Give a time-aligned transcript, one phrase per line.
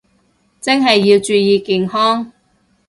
[0.59, 2.33] 真係要注意健康